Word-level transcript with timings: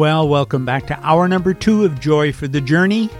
Well, 0.00 0.26
welcome 0.26 0.64
back 0.64 0.86
to 0.86 0.98
hour 1.06 1.28
number 1.28 1.52
two 1.52 1.84
of 1.84 2.00
Joy 2.00 2.32
for 2.32 2.48
the 2.48 2.62
Journey. 2.62 3.10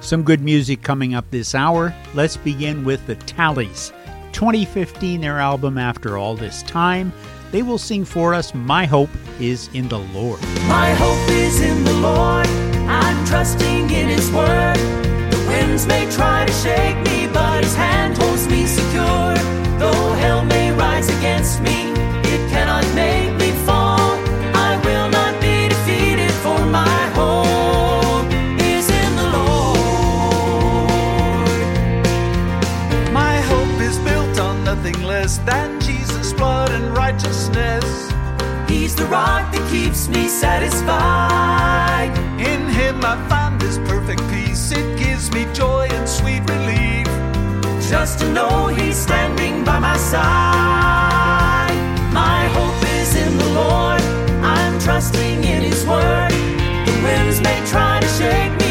Some 0.00 0.24
good 0.24 0.40
music 0.40 0.82
coming 0.82 1.14
up 1.14 1.30
this 1.30 1.54
hour. 1.54 1.94
Let's 2.12 2.36
begin 2.36 2.84
with 2.84 3.06
the 3.06 3.14
Talleys. 3.14 3.92
2015, 4.32 5.20
their 5.20 5.38
album 5.38 5.78
After 5.78 6.18
All 6.18 6.34
This 6.34 6.64
Time. 6.64 7.12
They 7.52 7.62
will 7.62 7.78
sing 7.78 8.04
for 8.04 8.34
us 8.34 8.52
My 8.52 8.84
Hope 8.84 9.10
is 9.38 9.70
in 9.74 9.86
the 9.86 10.00
Lord. 10.00 10.40
My 10.66 10.90
hope 10.94 11.30
is 11.30 11.60
in 11.60 11.84
the 11.84 11.92
Lord. 11.92 12.48
I'm 12.88 13.24
trusting 13.26 13.90
in 13.90 14.08
His 14.08 14.28
Word. 14.32 14.74
The 15.30 15.44
winds 15.46 15.86
may 15.86 16.10
try 16.10 16.46
to 16.46 16.52
shake 16.52 16.96
me, 17.12 17.28
but 17.32 17.62
His 17.62 17.76
hand 17.76 18.18
holds 18.18 18.48
me 18.48 18.66
secure. 18.66 19.36
Though 19.78 20.14
hell 20.14 20.44
may 20.44 20.72
rise 20.72 21.08
against 21.10 21.62
me, 21.62 21.92
it 21.92 22.50
cannot 22.50 22.84
make 22.96 23.33
righteousness. 37.14 38.12
He's 38.68 38.94
the 38.96 39.06
rock 39.06 39.52
that 39.52 39.70
keeps 39.70 40.08
me 40.08 40.28
satisfied. 40.28 42.10
In 42.40 42.66
Him 42.68 43.04
I 43.04 43.16
find 43.28 43.60
this 43.60 43.78
perfect 43.78 44.20
peace, 44.30 44.72
it 44.72 44.98
gives 44.98 45.30
me 45.32 45.46
joy 45.52 45.86
and 45.90 46.08
sweet 46.08 46.42
relief. 46.50 47.06
Just 47.88 48.18
to 48.20 48.32
know 48.32 48.66
He's 48.68 48.96
standing 48.96 49.64
by 49.64 49.78
my 49.78 49.96
side. 49.96 51.78
My 52.12 52.46
hope 52.56 52.82
is 52.98 53.14
in 53.14 53.38
the 53.38 53.50
Lord, 53.60 54.00
I'm 54.42 54.78
trusting 54.80 55.44
in 55.44 55.62
His 55.62 55.86
word. 55.86 56.32
The 56.86 57.00
winds 57.04 57.40
may 57.40 57.64
try 57.66 58.00
to 58.00 58.08
shake 58.08 58.52
me. 58.58 58.63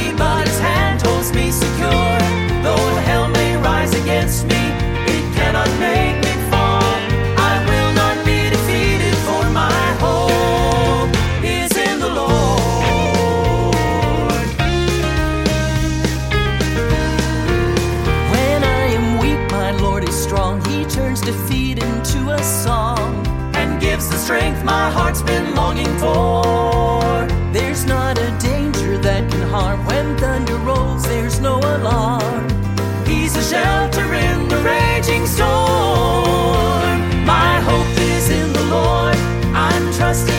thunder 30.53 30.65
rolls, 30.65 31.03
there's 31.03 31.39
no 31.39 31.57
alarm. 31.57 32.47
He's 33.05 33.35
a 33.35 33.41
shelter 33.41 34.13
in 34.13 34.47
the 34.47 34.57
raging 34.57 35.25
storm. 35.25 35.45
My 37.25 37.59
hope 37.61 37.97
is 37.97 38.29
in 38.29 38.53
the 38.53 38.63
Lord. 38.63 39.15
I'm 39.55 39.93
trusting. 39.93 40.32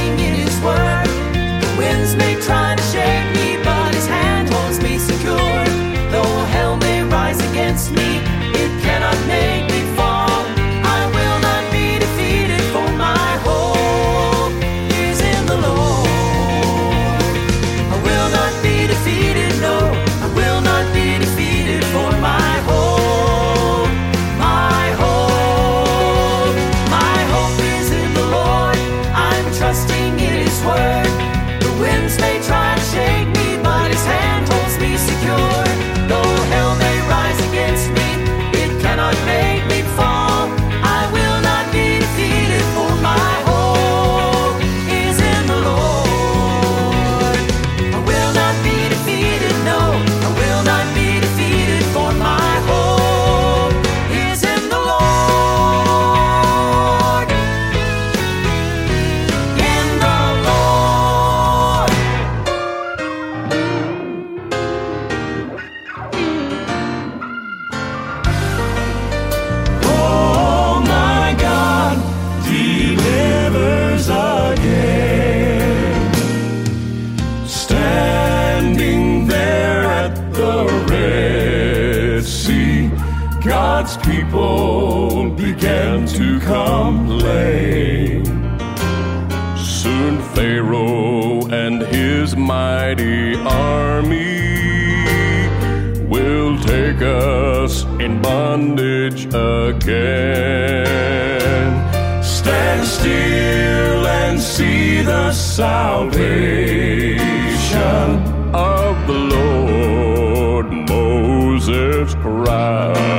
cry. 112.12 113.13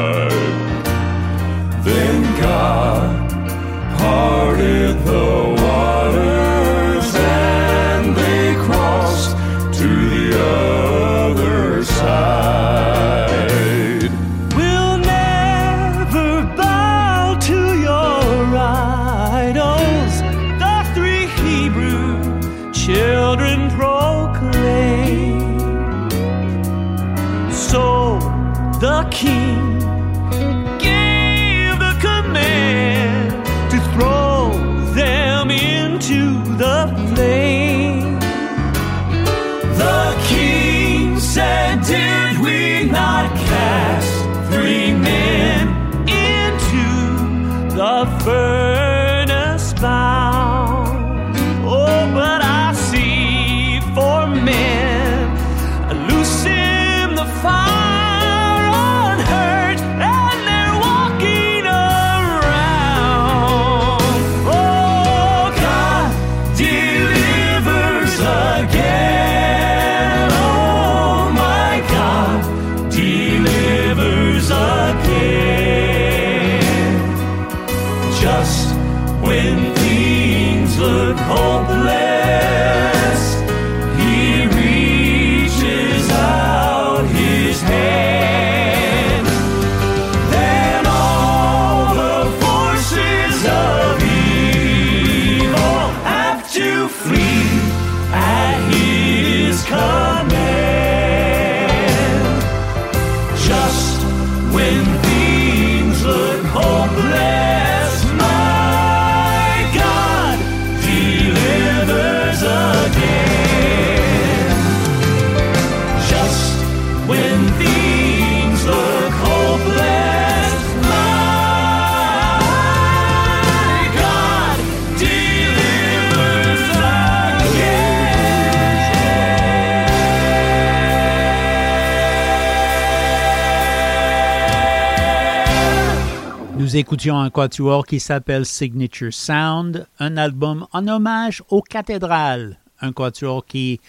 Nous 136.76 136.82
écoutions 136.82 137.18
un 137.18 137.30
quatuor 137.30 137.86
qui 137.86 138.02
s'appelle 138.02 138.46
Signature 138.46 139.14
Sound, 139.14 139.88
un 139.98 140.18
album 140.18 140.68
en 140.74 140.86
hommage 140.90 141.42
aux 141.48 141.62
cathédrales, 141.62 142.60
un 142.82 142.92
quatuor 142.92 143.46
qui 143.46 143.80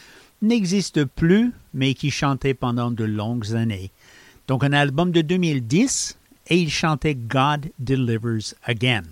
n'existe 0.41 1.05
plus, 1.05 1.53
mais 1.75 1.94
qui 1.94 2.12
chantait 2.12 2.55
pendant 2.55 2.93
de 2.93 3.03
longues 3.03 3.56
années. 3.56 3.91
Donc 4.47 4.62
un 4.62 4.73
album 4.73 5.11
de 5.11 5.21
2010, 5.21 6.17
et 6.47 6.59
il 6.59 6.71
chantait 6.71 7.17
God 7.17 7.73
Delivers 7.81 8.55
Again. 8.62 9.03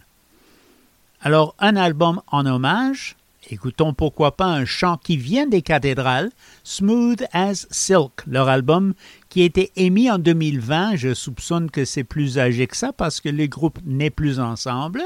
Alors 1.21 1.57
un 1.59 1.75
album 1.75 2.23
en 2.29 2.47
hommage, 2.47 3.17
Écoutons 3.51 3.93
pourquoi 3.93 4.37
pas 4.37 4.47
un 4.47 4.65
chant 4.65 4.97
qui 4.97 5.17
vient 5.17 5.47
des 5.47 5.63
cathédrales, 5.63 6.31
Smooth 6.63 7.25
as 7.33 7.67
Silk, 7.71 8.23
leur 8.27 8.49
album 8.49 8.95
qui 9.29 9.43
a 9.43 9.45
été 9.45 9.71
émis 9.77 10.11
en 10.11 10.19
2020. 10.19 10.97
Je 10.97 11.13
soupçonne 11.13 11.71
que 11.71 11.85
c'est 11.85 12.05
plus 12.05 12.39
âgé 12.39 12.67
que 12.67 12.77
ça 12.77 12.93
parce 12.93 13.21
que 13.21 13.29
les 13.29 13.49
groupes 13.49 13.81
n'est 13.85 14.11
plus 14.11 14.41
ensemble. 14.41 15.03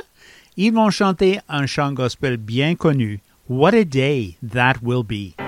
Ils 0.57 0.73
vont 0.73 0.91
chanter 0.91 1.41
un 1.49 1.67
chant 1.67 1.93
gospel 1.93 2.37
bien 2.37 2.75
connu, 2.75 3.21
What 3.49 3.75
a 3.75 3.85
Day 3.85 4.37
That 4.53 4.75
Will 4.83 5.05
Be. 5.05 5.48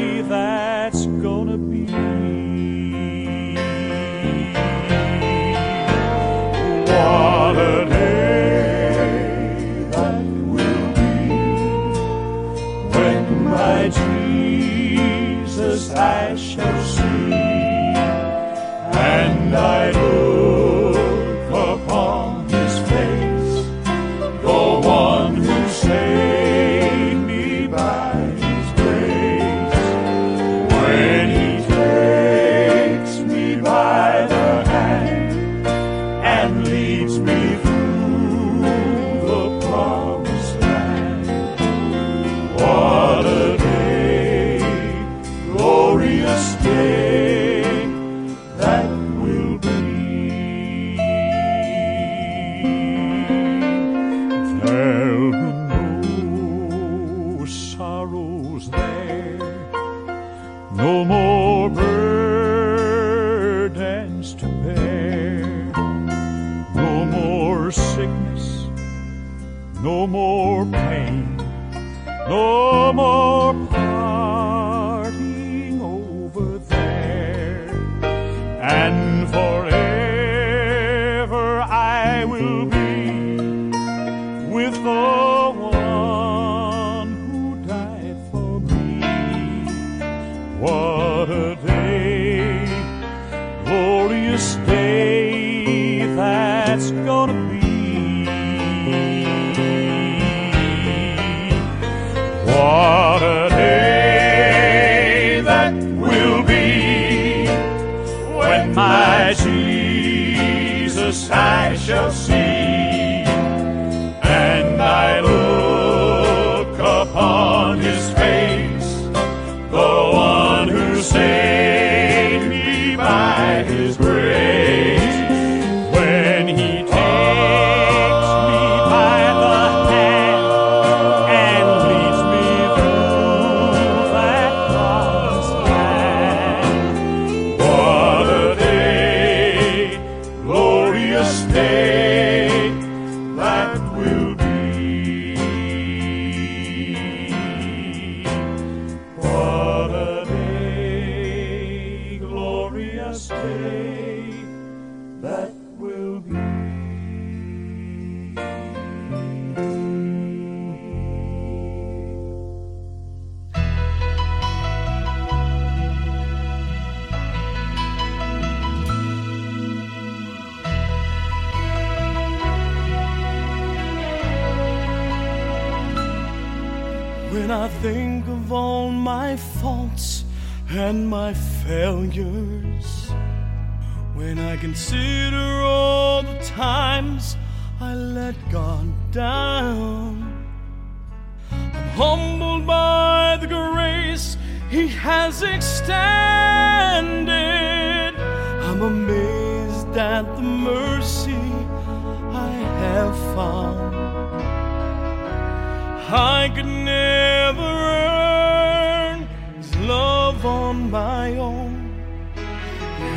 never 206.91 207.71
earn 208.03 209.27
His 209.57 209.75
love 209.93 210.45
on 210.45 210.75
my 210.91 211.27
own. 211.37 211.73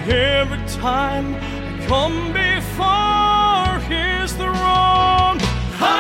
Every 0.07 0.63
time 0.87 1.27
I 1.35 1.87
come 1.93 2.19
before 2.47 3.73
His 3.95 4.33
throne, 4.41 5.37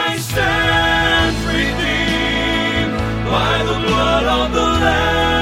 I 0.04 0.16
stand 0.30 1.34
redeemed 1.52 2.96
by 3.34 3.54
the 3.70 3.78
blood 3.86 4.24
of 4.38 4.46
the 4.56 4.68
Lamb. 4.84 5.33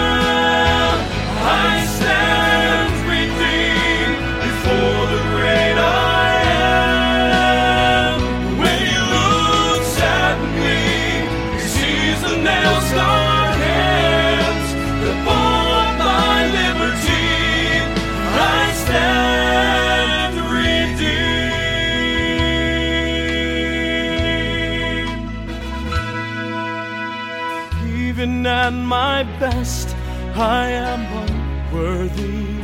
At 28.62 28.73
my 28.73 29.25
best, 29.40 29.88
I 30.37 30.69
am 30.69 31.00
unworthy. 31.25 32.62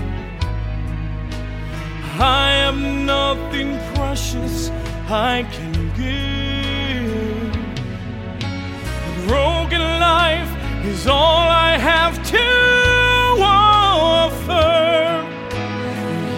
I 2.40 2.46
have 2.62 2.78
nothing 3.14 3.70
precious 3.94 4.70
I 5.08 5.34
can 5.54 5.74
give. 6.02 7.52
A 9.10 9.26
broken 9.26 9.82
life 10.10 10.52
is 10.92 11.08
all 11.08 11.46
I 11.68 11.72
have 11.90 12.14
to 12.34 12.48
offer. 13.42 14.70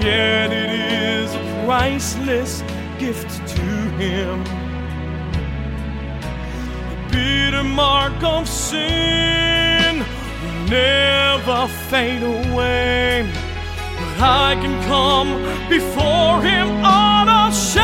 Yet 0.02 0.48
it 0.62 0.70
is 1.04 1.28
a 1.34 1.44
priceless 1.66 2.62
gift 2.98 3.30
to 3.56 3.68
Him. 4.02 4.36
The 6.90 6.98
bitter 7.12 7.64
mark 7.64 8.22
of 8.22 8.48
sin 8.48 9.29
never 10.70 11.66
fade 11.90 12.22
away. 12.22 13.28
But 13.98 14.22
I 14.22 14.54
can 14.62 14.80
come 14.84 15.30
before 15.68 16.40
Him 16.42 16.68
unashamed. 16.84 17.80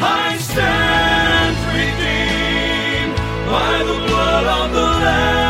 I 0.00 0.36
stand 0.38 1.56
redeemed 1.74 3.16
by 3.50 3.78
the 3.90 3.98
blood 4.06 4.46
of 4.46 4.72
the 4.72 4.80
Lamb. 5.04 5.47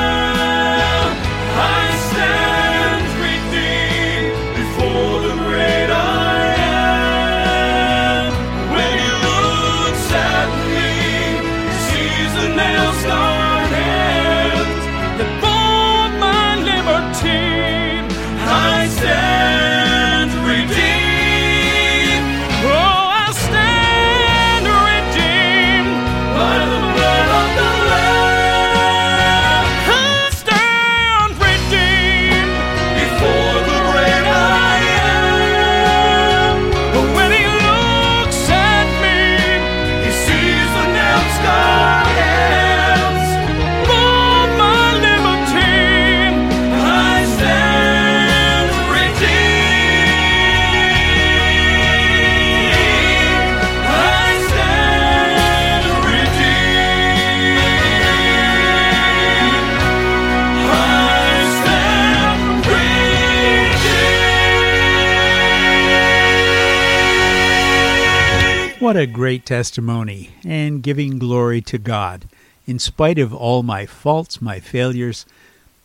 A 68.98 69.06
great 69.06 69.46
testimony 69.46 70.30
and 70.44 70.82
giving 70.82 71.20
glory 71.20 71.60
to 71.60 71.78
God. 71.78 72.28
In 72.66 72.80
spite 72.80 73.16
of 73.16 73.32
all 73.32 73.62
my 73.62 73.86
faults, 73.86 74.42
my 74.42 74.58
failures, 74.58 75.24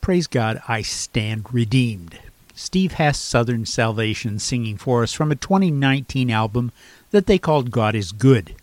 praise 0.02 0.26
God, 0.26 0.60
I 0.68 0.82
stand 0.82 1.54
redeemed. 1.54 2.18
Steve 2.56 2.94
Hess, 2.94 3.20
Southern 3.20 3.68
Salvation, 3.68 4.40
singing 4.40 4.78
for 4.78 5.04
us 5.04 5.14
from 5.14 5.32
a 5.32 5.36
2019 5.36 6.32
album 6.32 6.72
that 7.12 7.28
they 7.28 7.38
called 7.38 7.70
God 7.70 7.94
is 7.94 8.12
Good. 8.12 8.56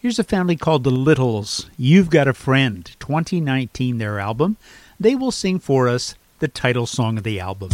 Here's 0.00 0.18
a 0.18 0.24
family 0.24 0.56
called 0.56 0.84
the 0.84 0.90
Littles. 0.90 1.70
You've 1.78 2.10
Got 2.10 2.28
a 2.28 2.34
Friend, 2.34 2.84
2019, 3.00 3.96
their 3.96 4.20
album. 4.20 4.58
They 4.98 5.14
will 5.14 5.32
sing 5.32 5.58
for 5.58 5.88
us 5.88 6.14
the 6.40 6.48
title 6.48 6.86
song 6.86 7.16
of 7.16 7.24
the 7.24 7.40
album. 7.40 7.70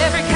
Every 0.00 0.31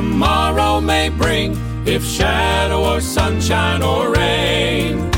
today 0.00 0.08
what 0.08 0.16
the 0.16 0.16
morrow 0.16 0.80
may 0.80 1.08
bring, 1.10 1.56
if 1.86 2.04
shadow 2.04 2.94
or 2.94 3.00
sunshine 3.00 3.82
or 3.82 4.12
rain. 4.12 5.10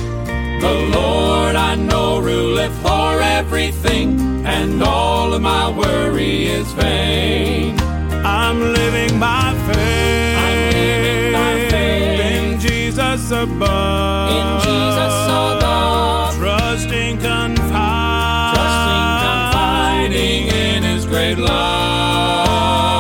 The 0.61 0.75
Lord 0.95 1.57
I 1.57 1.75
know 1.75 2.21
ruleth 2.21 2.85
o'er 2.85 3.21
everything, 3.21 4.21
and 4.47 4.83
all 4.83 5.35
of 5.35 5.43
my 5.43 5.71
worry 5.71 6.47
is 6.47 6.71
vain. 6.73 7.79
I'm 8.25 8.61
living 8.61 9.19
by 9.19 9.55
faith. 9.67 10.39
I'm 10.39 10.75
living 10.75 11.33
by 11.33 11.69
faith. 11.71 12.21
In 12.21 12.61
Jesus 12.61 13.31
above. 13.31 14.31
In 14.31 14.61
Jesus 14.67 15.15
above, 15.29 16.37
Trusting, 16.37 17.19
confiding. 17.19 18.55
trusting, 18.55 19.13
confiding 19.27 20.47
in 20.49 20.83
His 20.83 21.07
great 21.07 21.39
love. 21.39 22.92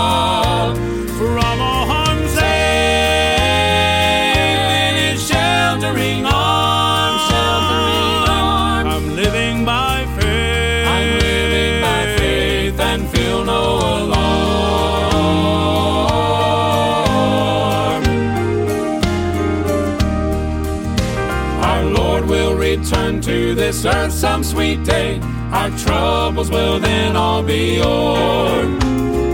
To 23.53 23.57
this 23.57 23.85
earth 23.85 24.12
some 24.12 24.43
sweet 24.43 24.83
day. 24.83 25.21
Our 25.53 25.71
troubles 25.77 26.51
will 26.51 26.79
then 26.79 27.17
all 27.17 27.43
be 27.43 27.81
o'er. 27.83 28.62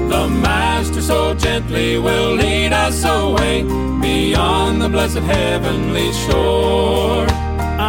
The 0.08 0.28
Master 0.28 1.02
so 1.02 1.34
gently 1.34 1.98
will 1.98 2.34
lead 2.34 2.72
us 2.72 3.04
away 3.04 3.62
beyond 4.00 4.82
the 4.82 4.88
blessed 4.88 5.18
heavenly 5.18 6.12
shore. 6.12 7.26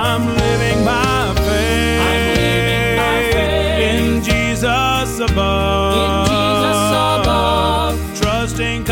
I'm 0.02 0.26
living 0.44 0.86
by 0.86 1.34
faith. 1.48 2.00
I'm 2.08 2.22
living 2.36 2.98
by 3.04 3.18
faith. 3.34 3.96
In 3.96 4.24
Jesus 4.24 5.20
above. 5.20 5.94
In 5.98 6.12
Jesus 6.30 6.90
above. 7.22 8.20
Trusting. 8.22 8.84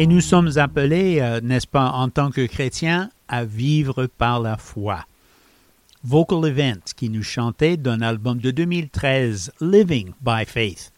Et 0.00 0.06
nous 0.06 0.22
sommes 0.22 0.52
appelés, 0.56 1.18
euh, 1.20 1.42
n'est-ce 1.42 1.66
pas, 1.66 1.90
en 1.90 2.08
tant 2.08 2.30
que 2.30 2.46
chrétiens, 2.46 3.10
à 3.28 3.44
vivre 3.44 4.06
par 4.06 4.40
la 4.40 4.56
foi. 4.56 5.04
Vocal 6.04 6.46
Event, 6.46 6.80
qui 6.96 7.10
nous 7.10 7.22
chantait 7.22 7.76
d'un 7.76 8.00
album 8.00 8.38
de 8.38 8.50
2013, 8.50 9.52
Living 9.60 10.12
by 10.22 10.46
Faith. 10.46 10.90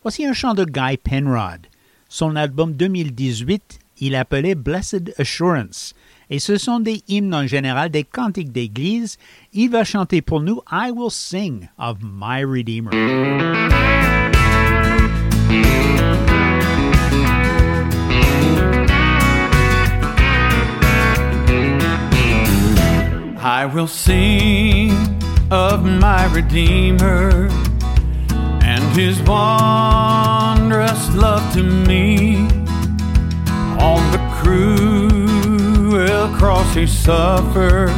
Voici 0.00 0.24
un 0.24 0.32
chant 0.32 0.54
de 0.54 0.64
Guy 0.64 0.96
Penrod. 0.96 1.66
Son 2.08 2.34
album 2.34 2.72
2018, 2.72 3.78
il 3.98 4.14
appelait 4.14 4.54
Blessed 4.54 5.12
Assurance. 5.18 5.94
Et 6.30 6.38
ce 6.38 6.56
sont 6.56 6.80
des 6.80 7.02
hymnes 7.08 7.34
en 7.34 7.46
général, 7.46 7.90
des 7.90 8.04
cantiques 8.04 8.52
d'église. 8.52 9.18
Il 9.52 9.68
va 9.68 9.84
chanter 9.84 10.22
pour 10.22 10.40
nous 10.40 10.62
I 10.72 10.90
Will 10.96 11.10
Sing 11.10 11.68
of 11.76 11.98
My 12.02 12.42
Redeemer. 12.42 13.91
I 23.62 23.66
will 23.66 23.86
sing 23.86 24.90
of 25.52 25.84
my 25.84 26.26
Redeemer 26.34 27.48
and 28.60 28.82
his 28.96 29.22
wondrous 29.22 31.14
love 31.14 31.52
to 31.52 31.62
me. 31.62 32.38
On 33.78 34.02
the 34.10 34.18
cruel 34.40 36.28
cross 36.36 36.74
he 36.74 36.88
suffered 36.88 37.92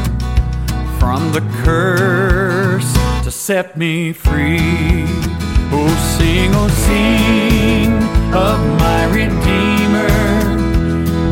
from 0.99 1.33
the 1.33 1.41
curse 1.63 2.93
to 3.25 3.31
set 3.31 3.79
me 3.79 4.13
free. 4.13 5.07
Oh, 5.73 5.89
sing, 6.19 6.51
oh, 6.55 6.69
sing 6.69 7.91
of 8.35 8.59
my 8.81 9.07
Redeemer 9.07 10.13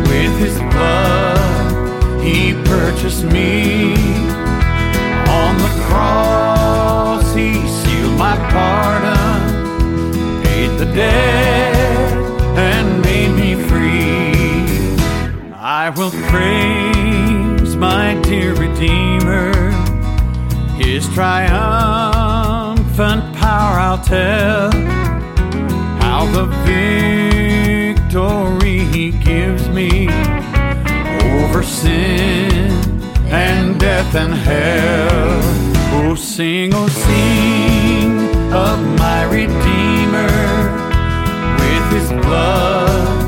with 0.08 0.38
his 0.38 0.58
blood 0.72 2.22
he 2.22 2.54
purchased 2.64 3.24
me 3.24 4.21
on 5.52 5.58
the 5.58 5.74
cross 5.86 7.34
he 7.34 7.52
sealed 7.68 8.16
my 8.18 8.36
pardon 8.50 9.40
paid 10.44 10.72
the 10.78 10.86
debt 10.94 12.16
and 12.56 13.02
made 13.02 13.32
me 13.40 13.54
free. 13.68 14.96
I 15.54 15.90
will 15.96 16.14
praise 16.30 17.76
my 17.76 18.14
dear 18.22 18.54
redeemer. 18.54 19.52
His 20.82 21.08
triumphant 21.14 21.74
power 23.36 23.78
i'll 23.86 24.02
tell. 24.02 24.70
How 26.02 26.26
the 26.36 26.46
victory 27.94 28.78
he 28.94 29.10
gives 29.10 29.68
me 29.68 30.08
over 31.34 31.62
sin 31.62 32.91
and 33.32 33.80
death 33.80 34.14
and 34.14 34.34
hell. 34.34 35.40
Oh, 35.94 36.14
sing, 36.14 36.72
oh, 36.74 36.88
sing 36.88 38.52
of 38.52 38.78
my 38.98 39.24
Redeemer. 39.24 40.32
With 41.58 41.86
his 41.92 42.10
blood, 42.10 43.21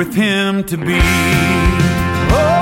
with 0.00 0.14
Him 0.14 0.64
to 0.64 0.78
be. 0.78 0.98
Oh, 2.32 2.59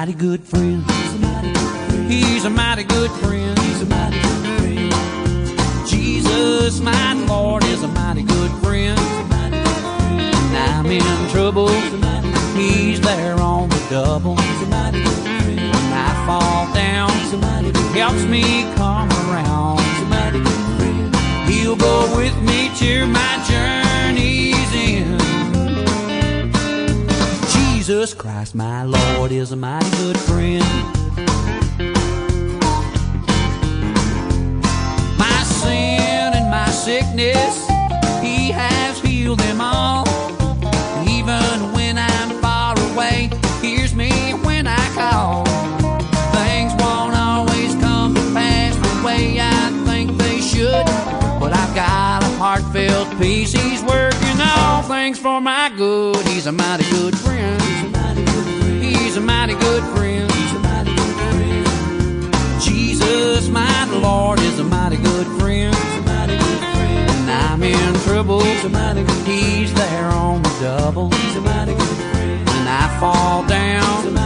mighty 0.00 0.14
good 0.14 0.42
friend. 0.42 0.82
He's 2.10 2.46
a 2.46 2.48
mighty 2.48 2.84
good 2.84 3.10
friend. 3.20 3.58
He's 3.58 3.82
a 3.82 3.84
mighty 3.84 4.18
good 4.22 4.44
friend. 4.56 5.86
Jesus, 5.86 6.80
my 6.80 7.12
Lord, 7.28 7.62
is 7.64 7.82
a 7.82 7.88
mighty 7.88 8.22
good 8.22 8.50
friend. 8.62 8.98
When 8.98 10.56
I'm 10.56 10.86
in 10.86 11.28
trouble, 11.28 11.68
He's 12.56 12.98
there 13.02 13.38
on 13.40 13.68
the 13.68 13.86
double. 13.90 14.36
When 14.36 15.58
I 16.08 16.10
fall 16.26 16.72
down, 16.72 17.10
He 17.92 17.98
helps 17.98 18.24
me 18.24 18.72
come 18.76 19.10
around. 19.28 19.80
He'll 21.46 21.76
go 21.76 22.16
with 22.16 22.40
me 22.40 22.70
to 22.78 23.06
my 23.06 23.32
journey's 23.50 24.49
Jesus 27.90 28.14
Christ, 28.14 28.54
my 28.54 28.84
Lord, 28.84 29.32
is 29.32 29.50
mighty 29.56 29.90
good 29.96 30.16
friend. 30.16 30.62
My 35.18 35.42
sin 35.42 36.30
and 36.38 36.48
my 36.52 36.70
sickness, 36.70 37.66
He 38.22 38.52
has 38.52 39.00
healed 39.00 39.40
them 39.40 39.60
all. 39.60 40.06
Even 41.08 41.72
when 41.72 41.98
I'm 41.98 42.30
far 42.40 42.78
away, 42.92 43.28
hears 43.60 43.92
me 43.92 44.12
when 44.44 44.68
I 44.68 44.86
call. 44.94 45.44
Things 46.38 46.72
won't 46.80 47.16
always 47.16 47.74
come 47.82 48.14
to 48.14 48.22
pass 48.32 48.76
the 48.76 49.04
way 49.04 49.40
I 49.40 49.68
think 49.84 50.16
they 50.16 50.40
should, 50.40 50.86
but 51.40 51.52
I've 51.52 51.74
got 51.74 52.22
a 52.22 52.30
heartfelt 52.38 53.08
peace. 53.20 53.52
He's 53.52 53.82
working 53.82 54.19
all 54.56 54.82
things 54.82 55.18
for 55.18 55.40
my 55.40 55.70
good. 55.76 56.26
He's 56.28 56.46
a 56.46 56.52
mighty 56.52 56.84
good 56.90 57.16
friend. 57.18 57.60
He's 58.82 59.16
a 59.16 59.20
mighty 59.20 59.54
good 59.54 59.82
friend. 59.94 60.30
Jesus, 62.60 63.48
my 63.48 63.84
Lord, 63.92 64.38
is 64.40 64.58
a 64.58 64.64
mighty 64.64 64.96
good 64.96 65.26
friend. 65.38 65.74
When 65.74 67.28
I'm 67.28 67.62
in 67.62 67.94
trouble, 68.04 68.42
He's 68.42 69.72
there 69.74 70.06
on 70.06 70.42
the 70.42 70.54
double. 70.60 71.08
When 71.08 72.66
I 72.66 72.96
fall 73.00 73.46
down, 73.46 74.16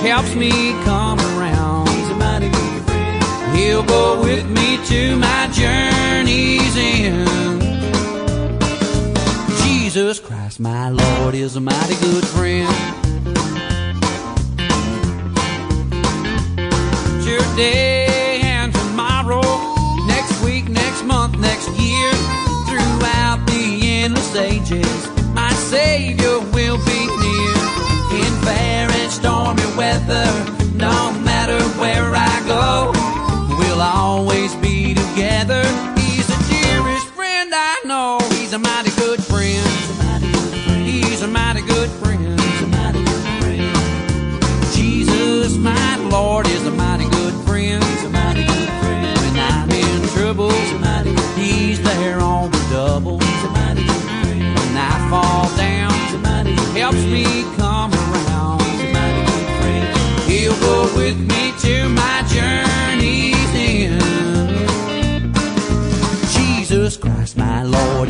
helps 0.00 0.34
me 0.34 0.72
come 0.84 1.18
around. 1.20 1.88
He'll 3.54 3.84
go 3.84 4.20
with 4.20 4.48
me 4.50 4.78
to 4.86 5.16
my 5.16 5.48
journey's 5.52 6.76
end. 6.76 7.63
Jesus 9.94 10.18
Christ, 10.18 10.58
my 10.58 10.88
Lord, 10.88 11.36
is 11.36 11.54
a 11.54 11.60
mighty 11.60 11.94
good 12.00 12.26
friend. 12.26 12.68
Today 17.22 18.40
and 18.42 18.74
tomorrow, 18.74 19.40
next 20.08 20.42
week, 20.42 20.68
next 20.68 21.04
month, 21.04 21.38
next 21.38 21.68
year, 21.78 22.10
throughout 22.66 23.44
the 23.46 23.78
endless 23.84 24.34
ages, 24.34 25.08
my 25.32 25.52
Savior 25.52 26.40
will 26.40 26.78
be 26.78 27.06
near. 27.22 27.54
In 28.18 28.32
fair 28.42 28.90
and 28.90 29.12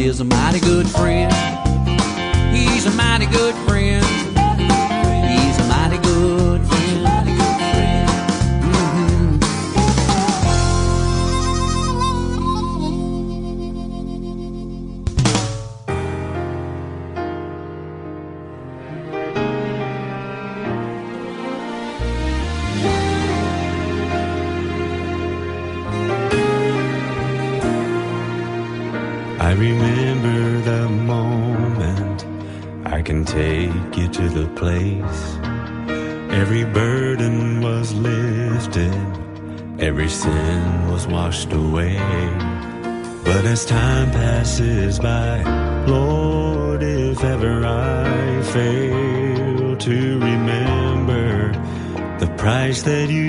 is 0.04 0.20
a 0.20 0.24
mighty 0.24 0.60
good 0.60 0.86
friend. 0.86 1.32
He's 2.54 2.84
a 2.84 2.90
mighty 2.90 3.24
good 3.26 3.54
that 52.82 53.08
you 53.08 53.23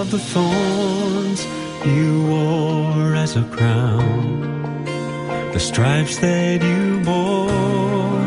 of 0.00 0.10
the 0.10 0.18
thorns 0.18 1.46
you 1.84 2.24
wore 2.26 3.14
as 3.14 3.36
a 3.36 3.42
crown, 3.44 4.40
the 5.52 5.60
stripes 5.60 6.16
that 6.18 6.62
you 6.62 7.00
bore, 7.04 8.19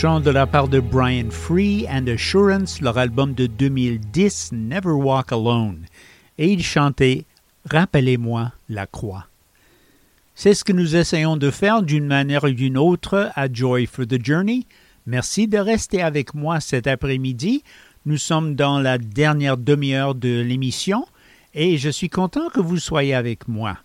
chant 0.00 0.20
de 0.20 0.30
la 0.30 0.46
part 0.46 0.68
de 0.68 0.78
Brian 0.78 1.28
Free 1.28 1.84
and 1.90 2.06
Assurance, 2.06 2.80
leur 2.80 2.98
album 2.98 3.34
de 3.34 3.46
2010, 3.46 4.50
Never 4.52 4.92
Walk 4.92 5.32
Alone. 5.32 5.86
Et 6.38 6.52
il 6.52 6.62
chantait 6.62 7.26
Rappelez-moi 7.68 8.52
la 8.68 8.86
croix. 8.86 9.26
C'est 10.36 10.54
ce 10.54 10.62
que 10.62 10.72
nous 10.72 10.94
essayons 10.94 11.36
de 11.36 11.50
faire 11.50 11.82
d'une 11.82 12.06
manière 12.06 12.44
ou 12.44 12.50
d'une 12.50 12.78
autre 12.78 13.32
à 13.34 13.52
Joy 13.52 13.86
for 13.86 14.06
the 14.06 14.24
Journey. 14.24 14.68
Merci 15.04 15.48
de 15.48 15.58
rester 15.58 16.00
avec 16.00 16.32
moi 16.32 16.60
cet 16.60 16.86
après-midi. 16.86 17.64
Nous 18.06 18.18
sommes 18.18 18.54
dans 18.54 18.78
la 18.78 18.98
dernière 18.98 19.56
demi-heure 19.56 20.14
de 20.14 20.42
l'émission 20.42 21.06
et 21.54 21.76
je 21.76 21.90
suis 21.90 22.08
content 22.08 22.50
que 22.50 22.60
vous 22.60 22.78
soyez 22.78 23.14
avec 23.14 23.48
moi. 23.48 23.78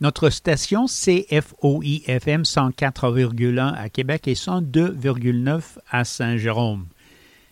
Notre 0.00 0.30
station 0.30 0.86
CFOI-FM 0.86 2.42
104,1 2.42 3.74
à 3.74 3.88
Québec 3.88 4.28
et 4.28 4.34
102,9 4.34 5.60
à 5.90 6.04
Saint-Jérôme. 6.04 6.86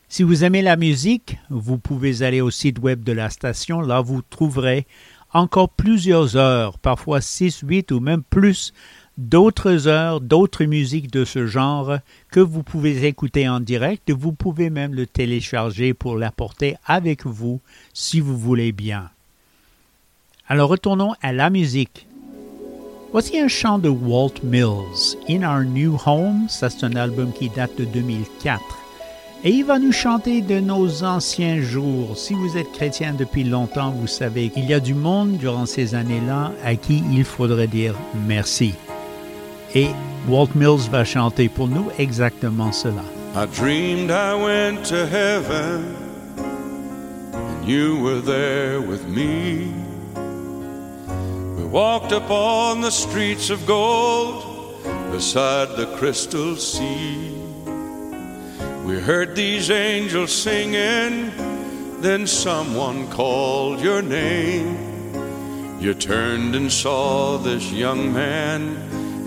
Si 0.08 0.22
vous 0.22 0.44
aimez 0.44 0.62
la 0.62 0.76
musique, 0.76 1.38
vous 1.50 1.76
pouvez 1.76 2.22
aller 2.22 2.40
au 2.40 2.52
site 2.52 2.78
web 2.78 3.02
de 3.02 3.10
la 3.10 3.30
station. 3.30 3.80
Là, 3.80 4.00
vous 4.00 4.22
trouverez 4.22 4.86
encore 5.32 5.70
plusieurs 5.70 6.36
heures, 6.36 6.78
parfois 6.78 7.20
6, 7.20 7.62
8 7.66 7.90
ou 7.90 7.98
même 7.98 8.22
plus, 8.22 8.72
d'autres 9.18 9.88
heures, 9.88 10.20
d'autres 10.20 10.66
musiques 10.66 11.10
de 11.10 11.24
ce 11.24 11.48
genre 11.48 11.98
que 12.30 12.38
vous 12.38 12.62
pouvez 12.62 13.06
écouter 13.06 13.48
en 13.48 13.58
direct. 13.58 14.12
Vous 14.12 14.30
pouvez 14.30 14.70
même 14.70 14.94
le 14.94 15.08
télécharger 15.08 15.94
pour 15.94 16.16
l'apporter 16.16 16.76
avec 16.86 17.26
vous 17.26 17.60
si 17.92 18.20
vous 18.20 18.38
voulez 18.38 18.70
bien. 18.70 19.10
Alors 20.46 20.70
retournons 20.70 21.14
à 21.22 21.32
la 21.32 21.50
musique. 21.50 22.06
Voici 23.18 23.40
un 23.40 23.48
chant 23.48 23.78
de 23.78 23.88
Walt 23.88 24.42
Mills, 24.42 25.16
In 25.26 25.42
Our 25.42 25.64
New 25.64 25.96
Home. 26.04 26.48
Ça, 26.50 26.68
c'est 26.68 26.84
un 26.84 26.96
album 26.96 27.32
qui 27.32 27.48
date 27.48 27.74
de 27.78 27.86
2004. 27.86 28.60
Et 29.42 29.52
il 29.52 29.64
va 29.64 29.78
nous 29.78 29.90
chanter 29.90 30.42
de 30.42 30.60
nos 30.60 31.02
anciens 31.02 31.62
jours. 31.62 32.14
Si 32.18 32.34
vous 32.34 32.58
êtes 32.58 32.70
chrétien 32.72 33.14
depuis 33.14 33.44
longtemps, 33.44 33.90
vous 33.92 34.06
savez 34.06 34.50
qu'il 34.50 34.66
y 34.66 34.74
a 34.74 34.80
du 34.80 34.92
monde 34.92 35.38
durant 35.38 35.64
ces 35.64 35.94
années-là 35.94 36.52
à 36.62 36.74
qui 36.74 37.02
il 37.10 37.24
faudrait 37.24 37.68
dire 37.68 37.94
merci. 38.26 38.74
Et 39.74 39.86
Walt 40.28 40.50
Mills 40.54 40.90
va 40.90 41.04
chanter 41.04 41.48
pour 41.48 41.68
nous 41.68 41.86
exactement 41.98 42.70
cela. 42.70 43.02
I 43.34 43.46
dreamed 43.46 44.10
I 44.10 44.34
went 44.34 44.82
to 44.90 45.06
heaven 45.06 45.86
and 47.32 47.66
you 47.66 47.98
were 47.98 48.20
there 48.20 48.78
with 48.78 49.08
me. 49.08 49.85
Walked 51.70 52.12
upon 52.12 52.80
the 52.80 52.90
streets 52.90 53.50
of 53.50 53.66
gold 53.66 54.82
beside 55.10 55.76
the 55.76 55.86
crystal 55.96 56.54
sea. 56.56 57.32
We 58.84 59.00
heard 59.00 59.34
these 59.34 59.68
angels 59.70 60.30
singing, 60.32 61.32
then 62.00 62.28
someone 62.28 63.08
called 63.10 63.80
your 63.80 64.00
name. 64.00 64.78
You 65.80 65.92
turned 65.92 66.54
and 66.54 66.72
saw 66.72 67.36
this 67.36 67.72
young 67.72 68.12
man, 68.12 68.76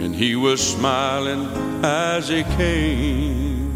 and 0.01 0.15
he 0.15 0.37
was 0.37 0.65
smiling 0.65 1.45
as 1.83 2.29
he 2.29 2.43
came. 2.43 3.69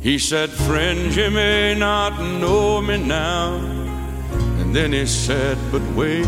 He 0.00 0.18
said, 0.18 0.50
Friend, 0.50 1.14
you 1.14 1.30
may 1.30 1.76
not 1.76 2.20
know 2.20 2.82
me 2.82 2.98
now. 2.98 3.83
Then 4.74 4.92
he 4.92 5.06
said, 5.06 5.56
But 5.70 5.82
wait. 5.94 6.26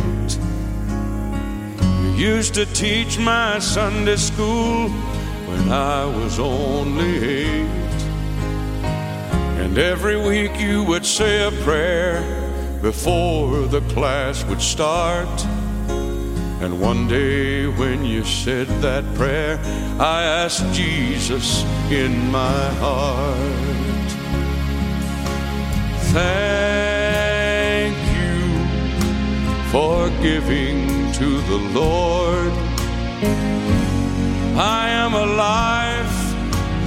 You 2.17 2.37
used 2.37 2.55
to 2.55 2.65
teach 2.67 3.19
my 3.19 3.59
Sunday 3.59 4.15
school 4.15 4.89
when 5.49 5.69
I 5.69 6.05
was 6.05 6.39
only 6.39 7.17
eight. 7.25 7.99
And 9.61 9.77
every 9.77 10.17
week 10.17 10.61
you 10.61 10.85
would 10.85 11.05
say 11.05 11.45
a 11.45 11.51
prayer 11.65 12.23
before 12.83 13.67
the 13.67 13.81
class 13.93 14.45
would 14.45 14.63
start. 14.63 15.45
And 16.63 16.81
one 16.81 17.09
day 17.09 17.67
when 17.67 18.05
you 18.05 18.23
said 18.23 18.69
that 18.81 19.05
prayer, 19.17 19.59
I 19.99 20.23
asked 20.23 20.73
Jesus 20.73 21.65
in 21.91 22.31
my 22.31 22.69
heart. 22.75 24.09
Thank 26.13 26.76
for 29.71 30.11
giving 30.23 31.13
to 31.13 31.41
the 31.43 31.59
Lord. 31.73 32.53
I 34.59 34.89
am 34.89 35.15
a 35.15 35.27
life 35.27 36.17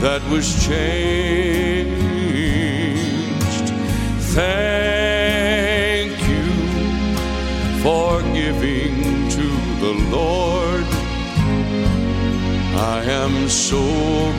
that 0.01 0.21
was 0.29 0.47
changed. 0.65 1.99
Thank 4.35 6.11
you 6.33 6.47
for 7.83 8.21
giving 8.33 9.29
to 9.29 9.47
the 9.83 9.93
Lord. 10.09 10.85
I 12.75 13.03
am 13.03 13.49
so 13.49 13.83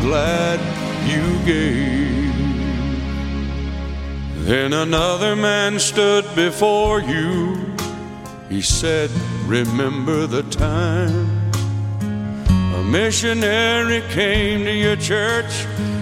glad 0.01 0.61
you 1.07 1.39
gave. 1.45 2.11
Then 4.47 4.73
another 4.73 5.37
man 5.37 5.79
stood 5.79 6.25
before 6.35 7.01
you. 7.03 7.70
He 8.51 8.63
said, 8.63 9.11
Remember 9.47 10.27
the 10.27 10.43
time 10.43 11.53
a 12.75 12.83
missionary 12.83 14.03
came 14.11 14.65
to 14.65 14.75
your 14.75 14.97
church. 14.97 15.53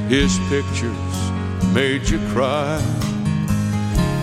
His 0.09 0.39
pictures 0.49 1.19
made 1.75 2.09
you 2.09 2.19
cry. 2.29 2.81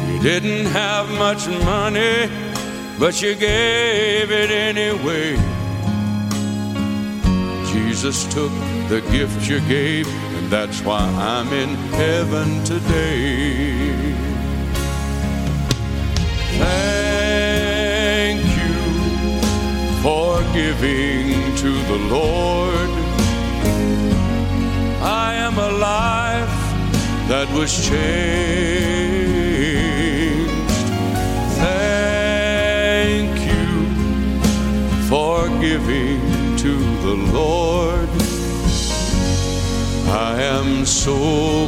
You 0.10 0.20
didn't 0.24 0.66
have 0.66 1.08
much 1.20 1.48
money, 1.48 2.28
but 2.98 3.22
you 3.22 3.36
gave 3.36 4.32
it 4.32 4.50
anyway. 4.50 5.36
Jesus 7.72 8.26
took 8.34 8.52
the 8.90 9.02
gift 9.12 9.48
you 9.48 9.60
gave, 9.68 10.08
and 10.08 10.50
that's 10.50 10.82
why 10.82 11.02
I'm 11.02 11.54
in 11.54 11.70
heaven 11.94 12.64
today. 12.64 14.05
For 20.06 20.38
giving 20.54 21.34
to 21.56 21.72
the 21.92 21.98
Lord. 22.12 22.92
I 25.02 25.34
am 25.34 25.58
a 25.58 25.72
life 25.72 26.58
that 27.28 27.48
was 27.58 27.72
changed. 27.90 28.06
Thank 31.58 33.32
you 33.50 33.68
for 35.10 35.50
giving 35.60 36.22
to 36.58 36.74
the 37.08 37.16
Lord. 37.40 38.10
I 40.08 40.40
am 40.40 40.86
so 40.86 41.18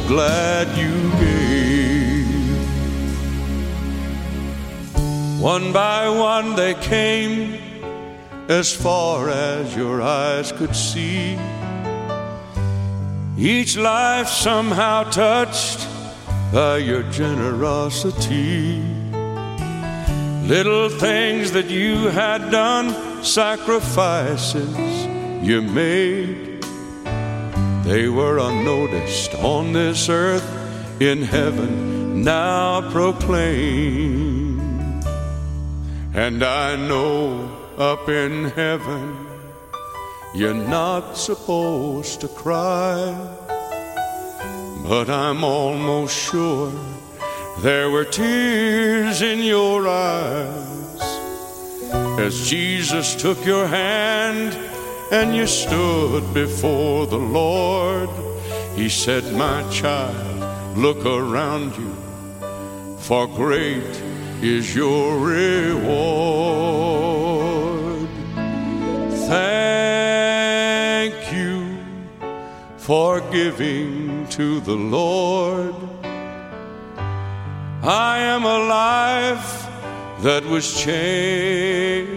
glad 0.06 0.68
you 0.78 1.10
gave. 1.18 1.58
One 5.40 5.72
by 5.72 6.08
one 6.08 6.54
they 6.54 6.74
came 6.74 7.47
as 8.48 8.74
far 8.74 9.28
as 9.28 9.76
your 9.76 10.00
eyes 10.00 10.52
could 10.52 10.74
see. 10.74 11.38
Each 13.36 13.76
life 13.76 14.28
somehow 14.28 15.04
touched 15.04 15.86
by 16.52 16.78
your 16.78 17.02
generosity. 17.04 18.82
Little 20.48 20.88
things 20.88 21.52
that 21.52 21.68
you 21.68 22.08
had 22.08 22.50
done, 22.50 23.22
sacrifices 23.22 25.06
you 25.46 25.60
made. 25.60 26.62
They 27.84 28.08
were 28.08 28.38
unnoticed 28.38 29.34
on 29.34 29.74
this 29.74 30.08
earth, 30.08 30.46
in 31.00 31.22
heaven 31.22 32.24
now 32.24 32.90
proclaimed. 32.90 34.60
And 36.14 36.42
I 36.42 36.74
know 36.74 37.67
up 37.78 38.08
in 38.08 38.44
heaven 38.50 39.28
you're 40.34 40.52
not 40.52 41.16
supposed 41.16 42.20
to 42.20 42.28
cry, 42.28 43.16
but 44.86 45.08
I'm 45.08 45.42
almost 45.42 46.14
sure 46.30 46.70
there 47.60 47.90
were 47.90 48.04
tears 48.04 49.22
in 49.22 49.40
your 49.40 49.88
eyes 49.88 51.00
as 52.20 52.48
Jesus 52.48 53.14
took 53.14 53.42
your 53.46 53.66
hand 53.66 54.54
and 55.10 55.34
you 55.34 55.46
stood 55.46 56.34
before 56.34 57.06
the 57.06 57.16
Lord. 57.16 58.10
He 58.76 58.90
said, 58.90 59.24
My 59.32 59.68
child, 59.70 60.76
look 60.76 61.06
around 61.06 61.74
you, 61.76 61.96
for 62.98 63.26
great 63.26 64.02
is 64.42 64.74
your 64.74 65.18
reward. 65.18 66.97
For 72.88 73.20
giving 73.30 74.26
to 74.28 74.60
the 74.60 74.74
Lord. 74.74 75.74
I 77.82 78.18
am 78.20 78.44
a 78.46 78.58
life 78.82 79.68
that 80.22 80.42
was 80.46 80.64
changed. 80.74 82.08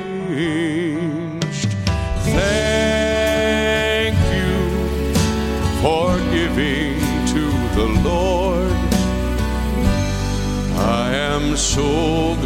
Thank 2.38 4.16
you 4.38 4.56
for 5.82 6.08
giving 6.38 6.96
to 7.36 7.44
the 7.76 7.88
Lord. 8.10 8.72
I 11.02 11.06
am 11.34 11.58
so 11.58 11.90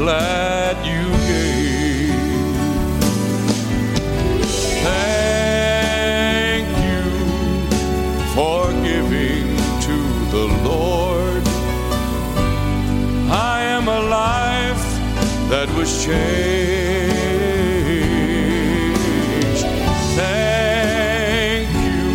glad 0.02 0.74
you 0.84 0.95
was 15.86 16.04
changed. 16.04 16.26
Thank 20.18 21.70
you 21.86 22.06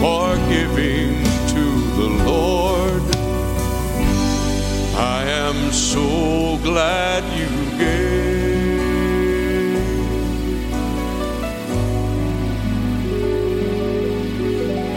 for 0.00 0.26
giving 0.48 1.12
to 1.54 1.64
the 1.98 2.08
Lord. 2.30 3.04
I 4.96 5.20
am 5.46 5.58
so 5.70 6.06
glad 6.64 7.22
you 7.38 7.52
gave. 7.78 8.10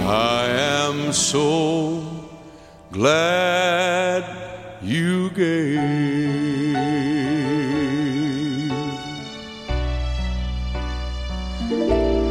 I 0.10 0.46
am 0.80 1.14
so 1.14 1.48
glad 2.92 3.53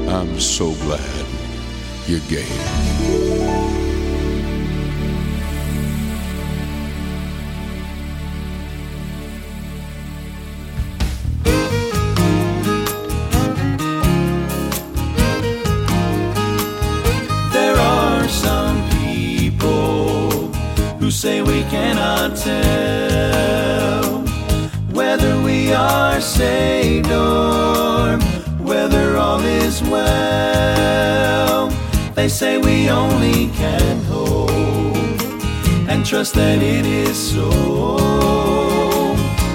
I'm 0.09 0.39
so 0.39 0.73
glad 0.85 1.27
you 2.07 2.21
gave. 2.29 2.49
There 17.53 17.77
are 17.77 18.29
some 18.29 18.89
people 18.91 20.53
who 20.99 21.11
say 21.11 21.43
we 21.43 21.63
cannot 21.65 22.37
tell 22.37 24.23
whether 24.93 25.41
we 25.43 25.73
are 25.73 26.21
saved 26.21 27.11
or 27.11 28.19
all 29.33 29.41
is 29.41 29.83
well. 29.83 31.69
They 32.15 32.29
say 32.29 32.59
we 32.59 32.91
only 32.91 33.49
can 33.61 33.97
hope 34.05 34.51
and 35.91 36.05
trust 36.05 36.35
that 36.35 36.59
it 36.61 36.85
is 36.85 37.17
so. 37.33 37.49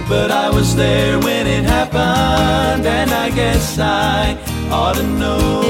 But 0.10 0.32
I 0.32 0.50
was 0.50 0.76
there 0.76 1.20
when 1.20 1.46
it 1.46 1.64
happened, 1.64 2.86
and 2.88 3.12
I 3.12 3.30
guess 3.30 3.78
I 3.78 4.36
ought 4.72 4.96
to 4.96 5.04
know. 5.22 5.62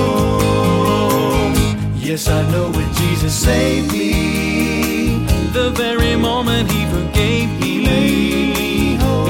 Yes, 1.96 2.30
I 2.30 2.42
know 2.52 2.70
when 2.78 2.90
Jesus 3.02 3.34
saved 3.34 3.92
me, 3.92 5.26
the 5.52 5.70
very 5.72 6.16
moment 6.16 6.72
He 6.72 6.86
forgave 6.96 7.50
me, 7.60 7.82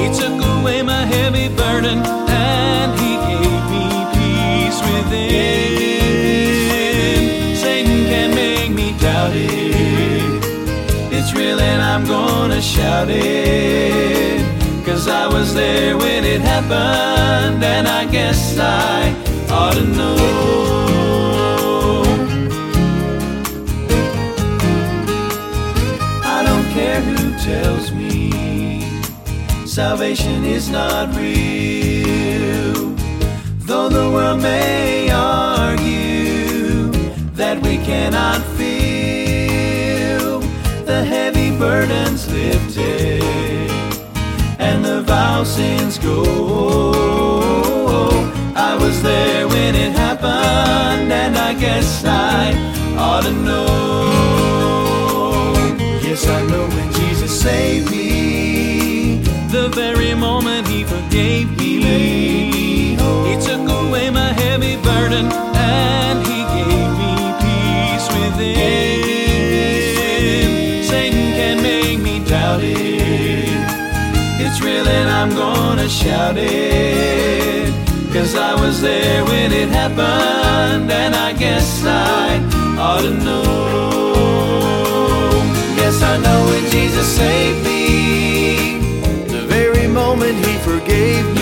He 0.00 0.06
took 0.20 0.36
away 0.54 0.82
my 0.82 1.04
heavy 1.14 1.48
burden 1.48 1.98
and 2.28 2.90
He 3.00 3.12
gave 3.26 3.47
within. 5.10 6.36
Satan 7.56 8.06
can 8.06 8.34
make 8.34 8.70
me 8.70 8.92
doubt 8.98 9.32
it. 9.34 10.42
It's 11.12 11.32
real 11.34 11.60
and 11.60 11.82
I'm 11.82 12.04
gonna 12.06 12.60
shout 12.60 13.08
it. 13.10 14.44
Cause 14.84 15.08
I 15.08 15.26
was 15.26 15.54
there 15.54 15.96
when 15.96 16.24
it 16.24 16.40
happened, 16.40 17.62
and 17.62 17.86
I 17.86 18.06
guess 18.06 18.58
I 18.58 19.14
ought 19.50 19.74
to 19.74 19.84
know. 19.84 20.16
I 26.24 26.42
don't 26.44 26.68
care 26.72 27.00
who 27.00 27.36
tells 27.38 27.92
me 27.92 28.30
salvation 29.66 30.44
is 30.44 30.68
not 30.70 31.14
real. 31.14 32.67
The 33.90 34.10
world 34.12 34.42
may 34.42 35.10
argue 35.10 36.90
that 37.32 37.60
we 37.62 37.78
cannot 37.78 38.42
feel 38.58 40.40
the 40.84 41.02
heavy 41.04 41.50
burdens 41.56 42.28
lifted 42.30 43.22
and 44.58 44.84
the 44.84 45.00
vow 45.02 45.42
sins 45.44 45.98
go. 45.98 46.24
I 48.54 48.76
was 48.76 49.02
there 49.02 49.48
when 49.48 49.74
it 49.74 49.92
happened, 49.92 51.10
and 51.10 51.38
I 51.38 51.54
guess 51.54 52.04
I 52.04 52.52
ought 52.98 53.22
to 53.24 53.32
know. 53.32 54.12
Yes, 56.02 56.26
I 56.28 56.42
know 56.46 56.68
when 56.68 56.92
Jesus 56.92 57.40
saved 57.40 57.90
me, 57.90 59.22
the 59.50 59.68
very 59.70 60.14
moment 60.14 60.67
It's 74.50 74.62
real 74.62 74.88
and 74.88 75.10
I'm 75.10 75.28
gonna 75.28 75.90
shout 75.90 76.36
it. 76.38 77.70
Cause 78.14 78.34
I 78.34 78.54
was 78.54 78.80
there 78.80 79.22
when 79.26 79.52
it 79.52 79.68
happened, 79.68 80.90
and 80.90 81.14
I 81.14 81.34
guess 81.34 81.84
I 81.84 82.40
ought 82.78 83.02
to 83.02 83.10
know. 83.10 84.32
Yes, 85.76 86.02
I 86.02 86.16
know 86.24 86.46
when 86.50 86.64
Jesus 86.70 87.06
saved 87.06 87.62
me, 87.62 88.78
the 89.26 89.42
very 89.46 89.86
moment 89.86 90.36
He 90.46 90.56
forgave 90.70 91.26
me, 91.34 91.37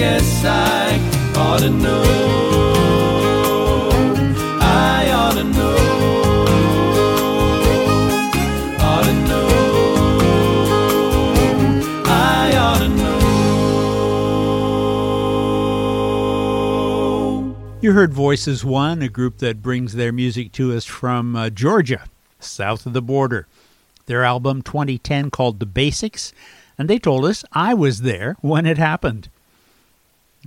guess 0.00 0.44
I 0.46 0.98
ought 1.36 1.58
to 1.58 1.68
know. 1.68 2.02
I 4.58 5.10
ought 5.12 5.34
to 5.34 5.44
know. 5.44 5.80
You 17.82 17.92
heard 17.92 18.14
Voices 18.14 18.64
One, 18.64 19.02
a 19.02 19.08
group 19.08 19.38
that 19.38 19.60
brings 19.60 19.92
their 19.94 20.12
music 20.12 20.52
to 20.52 20.72
us 20.72 20.86
from 20.86 21.36
uh, 21.36 21.50
Georgia, 21.50 22.04
south 22.38 22.86
of 22.86 22.94
the 22.94 23.02
border. 23.02 23.46
Their 24.06 24.24
album 24.24 24.62
2010 24.62 25.30
called 25.30 25.60
The 25.60 25.66
Basics, 25.66 26.32
and 26.78 26.88
they 26.88 26.98
told 26.98 27.26
us 27.26 27.44
I 27.52 27.74
was 27.74 28.00
there 28.00 28.36
when 28.40 28.64
it 28.64 28.78
happened. 28.78 29.28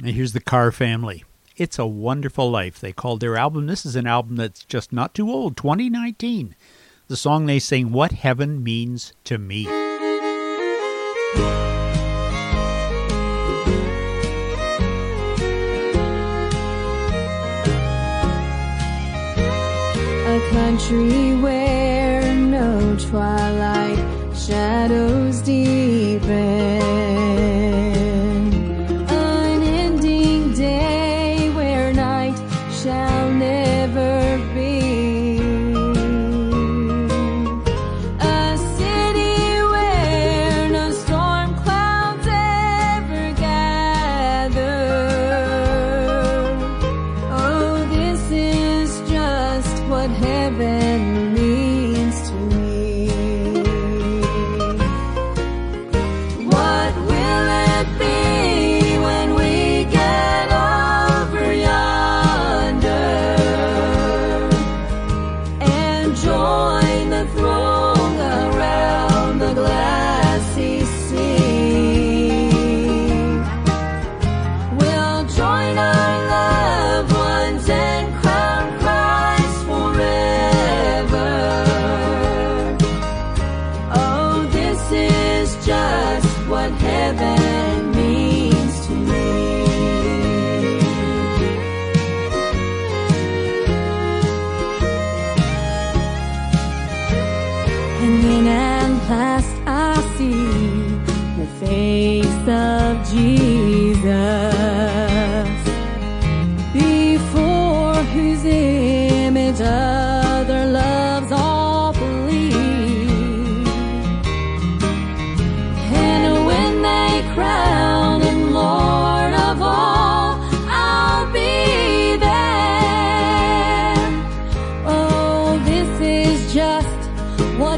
Here's 0.02 0.34
the 0.34 0.42
Carr 0.42 0.72
family. 0.72 1.24
It's 1.56 1.78
a 1.78 1.86
Wonderful 1.86 2.50
Life, 2.50 2.80
they 2.80 2.92
called 2.92 3.20
their 3.20 3.38
album. 3.38 3.68
This 3.68 3.86
is 3.86 3.96
an 3.96 4.08
album 4.08 4.38
that's 4.38 4.64
just 4.64 4.92
not 4.92 5.14
too 5.14 5.30
old, 5.30 5.56
2019. 5.56 6.56
The 7.10 7.16
song 7.16 7.46
they 7.46 7.60
sing, 7.60 7.92
What 7.92 8.12
Heaven 8.12 8.64
Means 8.64 9.14
to 9.26 9.38
Me. 9.38 9.68
A 9.68 9.70
country 20.52 21.36
where 21.36 22.34
no 22.34 22.98
twilight 22.98 24.00
shadows 24.36 25.40
deepen. 25.42 26.74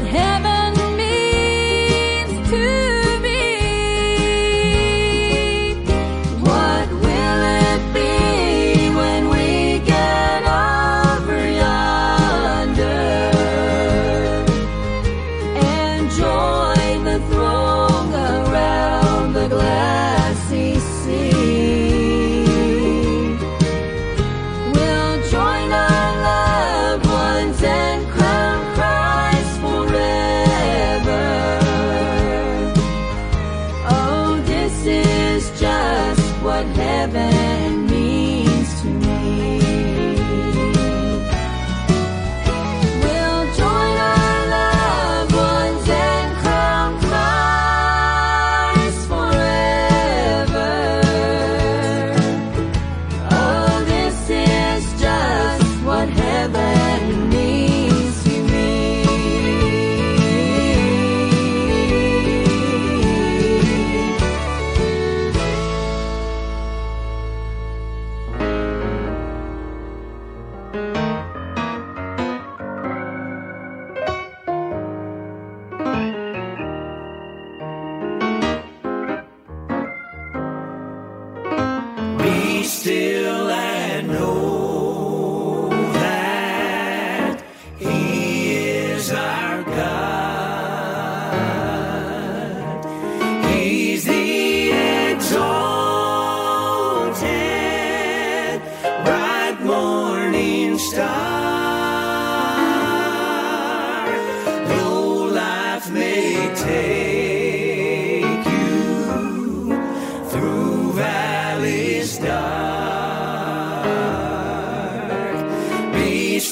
Heaven 0.06 0.55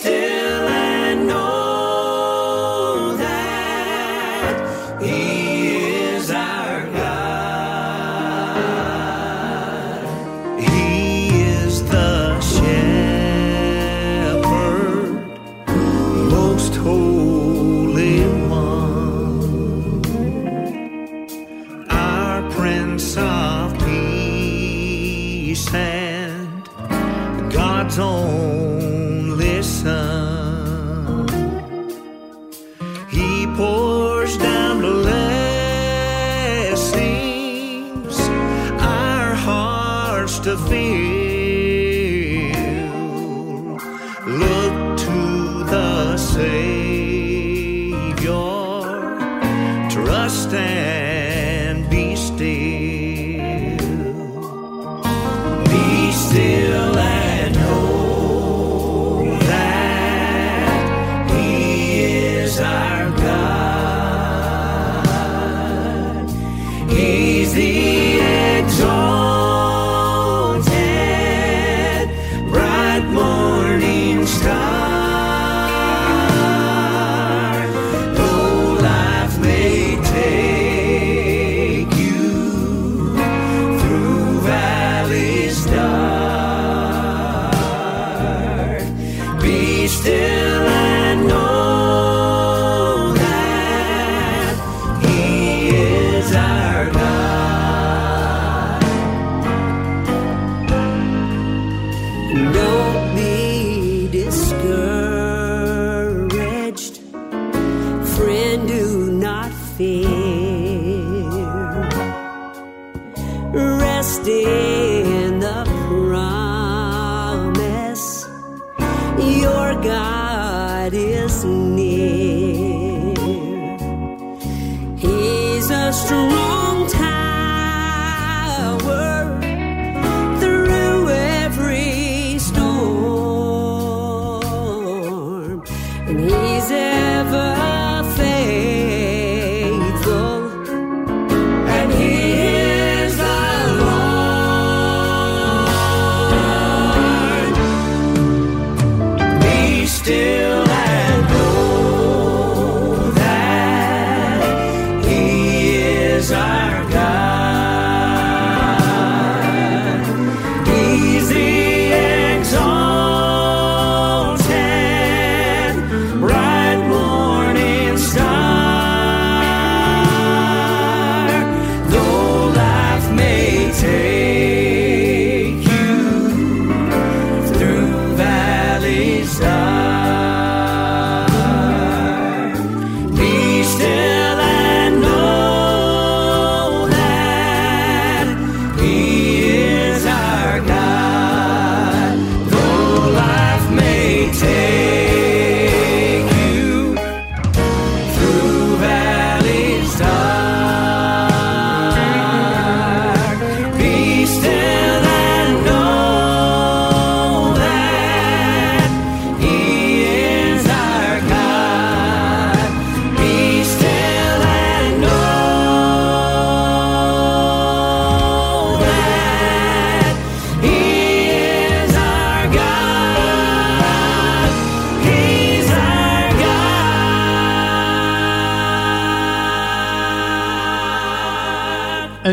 still 0.04 0.43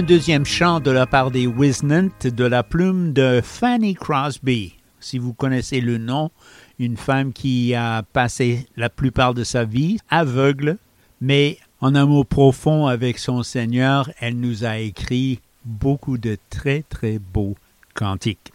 un 0.02 0.04
deuxième 0.04 0.46
chant 0.46 0.80
de 0.80 0.90
la 0.90 1.06
part 1.06 1.30
des 1.30 1.46
Wisnant 1.46 2.10
de 2.24 2.44
la 2.44 2.64
plume 2.64 3.14
de 3.14 3.40
Fanny 3.44 3.94
Crosby. 3.94 4.74
Si 5.00 5.20
vous 5.20 5.34
connaissez 5.34 5.80
le 5.80 6.00
nom, 6.00 6.32
une 6.80 6.98
femme 6.98 7.34
qui 7.34 7.76
a 7.76 8.02
passé 8.02 8.66
la 8.76 8.90
plupart 8.90 9.36
de 9.36 9.44
sa 9.44 9.64
vie 9.64 10.00
aveugle, 10.10 10.78
mais 11.20 11.60
en 11.82 11.94
amour 11.94 12.26
profond 12.26 12.88
avec 12.88 13.20
son 13.20 13.44
Seigneur, 13.44 14.10
elle 14.20 14.40
nous 14.40 14.66
a 14.66 14.80
écrit 14.80 15.40
beaucoup 15.66 16.18
de 16.18 16.36
très 16.50 16.84
très 16.90 17.20
beaux 17.20 17.56
cantiques. 17.94 18.52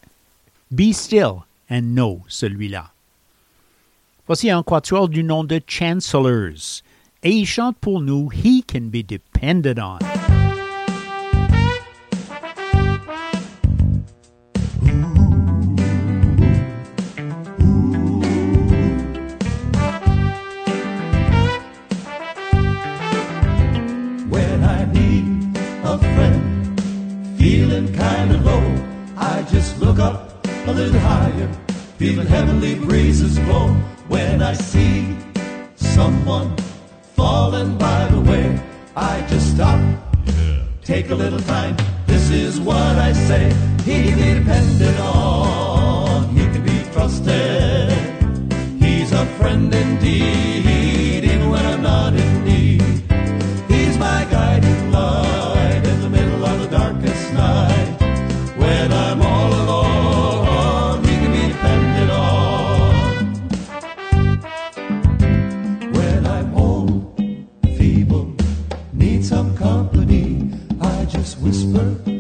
Be 0.73 0.93
still 0.93 1.45
and 1.71 1.93
know 1.93 2.23
celui-là. 2.27 2.91
Voici 4.27 4.51
un 4.51 4.65
quatuor 4.65 5.09
du 5.09 5.23
nom 5.23 5.45
de 5.45 5.61
Chancellors, 5.65 6.83
et 7.23 7.31
il 7.31 7.47
chante 7.47 7.77
pour 7.77 8.01
nous 8.01 8.31
He 8.33 8.65
can 8.67 8.89
be 8.91 9.07
depended 9.07 9.79
on. 9.79 9.99
look 29.79 29.99
up 29.99 30.47
a 30.67 30.73
little 30.73 30.99
higher, 31.01 31.53
feeling 31.99 32.27
heavenly 32.27 32.75
breezes 32.75 33.39
blow 33.41 33.69
when 34.09 34.43
I 34.43 34.55
see 34.55 35.17
someone 35.77 36.57
falling 37.15 37.77
by 37.79 38.07
the 38.09 38.21
way. 38.21 38.59
I 38.97 39.25
just 39.29 39.55
stop, 39.55 39.81
take 40.83 41.11
a 41.11 41.15
little 41.15 41.41
time. 41.41 41.77
This 42.07 42.31
is 42.31 42.61
what 42.61 42.77
I 42.77 43.13
say. 43.13 43.53
He 43.85 44.05
can 44.05 44.17
be 44.17 44.39
depended 44.41 44.99
on, 45.01 46.29
he 46.35 46.45
can 46.47 46.63
be 46.65 46.79
trusted. 46.93 47.91
He's 48.83 49.13
a 49.13 49.27
friend 49.39 49.73
indeed, 49.75 51.25
even 51.25 51.51
when 51.51 51.65
I'm 51.67 51.83
not 51.83 52.15
in 52.15 52.45
need. 52.45 52.83
He's 53.69 53.99
my 53.99 54.27
guiding 54.31 54.93
love. 54.93 55.26
whisper. 71.47 72.16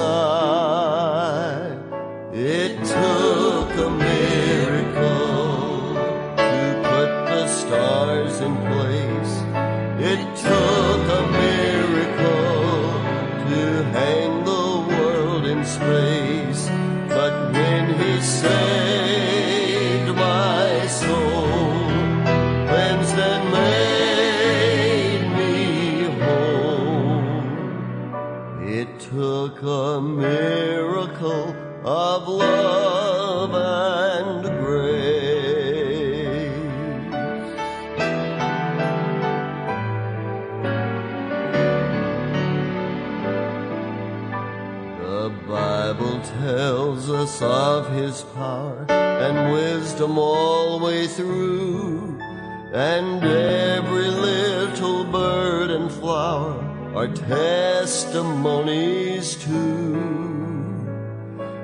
It 2.31 2.77
took 2.85 3.69
a 3.87 3.89
miracle 3.89 5.13
to 6.37 6.55
put 6.91 7.11
the 7.33 7.45
stars 7.47 8.35
in 8.47 8.55
place. 8.69 9.33
It 10.11 10.21
took 10.37 10.72
them 50.03 50.17
all 50.17 50.79
the 50.79 50.85
way 50.85 51.07
through. 51.07 52.19
And 52.73 53.23
every 53.23 54.09
little 54.09 55.05
bird 55.05 55.71
and 55.71 55.89
flower 55.89 56.59
are 56.93 57.07
testimonies 57.07 58.47
too. 59.35 59.95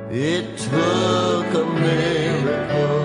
It 0.09 0.57
took 0.57 1.47
a 1.53 1.65
miracle. 1.83 2.98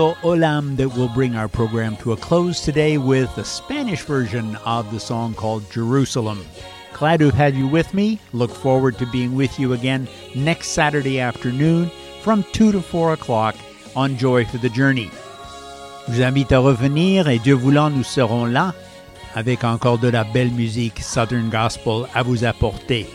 The 0.00 0.14
Olam 0.22 0.78
that 0.78 0.88
will 0.96 1.08
bring 1.08 1.36
our 1.36 1.46
program 1.46 1.94
to 1.98 2.12
a 2.12 2.16
close 2.16 2.62
today 2.62 2.96
with 2.96 3.28
the 3.36 3.44
Spanish 3.44 4.00
version 4.00 4.56
of 4.64 4.90
the 4.90 4.98
song 4.98 5.34
called 5.34 5.70
Jerusalem. 5.70 6.42
Glad 6.94 7.18
to 7.18 7.26
have 7.26 7.34
had 7.34 7.54
you 7.54 7.66
with 7.66 7.92
me. 7.92 8.18
Look 8.32 8.50
forward 8.50 8.96
to 8.96 9.04
being 9.04 9.34
with 9.34 9.60
you 9.60 9.74
again 9.74 10.08
next 10.34 10.68
Saturday 10.68 11.20
afternoon 11.20 11.90
from 12.22 12.46
2 12.54 12.72
to 12.72 12.80
4 12.80 13.12
o'clock 13.12 13.54
on 13.94 14.16
Joy 14.16 14.46
for 14.46 14.56
the 14.56 14.70
Journey. 14.70 15.10
Je 16.08 16.14
vous 16.14 16.22
invite 16.22 16.52
à 16.52 16.60
revenir 16.60 17.28
et 17.28 17.38
Dieu 17.38 17.54
voulant, 17.54 17.90
nous 17.90 18.02
serons 18.02 18.46
là 18.46 18.72
avec 19.34 19.64
encore 19.64 19.98
de 19.98 20.08
la 20.08 20.24
belle 20.24 20.50
musique 20.50 21.00
Southern 21.00 21.50
Gospel 21.50 22.06
à 22.14 22.22
vous 22.22 22.46
apporter. 22.46 23.06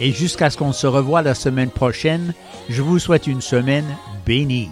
Et 0.00 0.12
jusqu'à 0.12 0.50
ce 0.50 0.58
qu'on 0.58 0.74
se 0.74 0.86
revoie 0.86 1.22
la 1.22 1.34
semaine 1.34 1.70
prochaine, 1.70 2.34
je 2.68 2.82
vous 2.82 2.98
souhaite 2.98 3.26
une 3.26 3.40
semaine 3.40 3.96
bénie. 4.26 4.68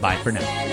Bye 0.00 0.18
for 0.22 0.30
now. 0.30 0.65